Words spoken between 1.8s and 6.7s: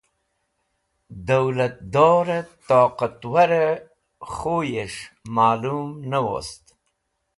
dorẽt toqatwarẽ khuyes̃h malum ne wost.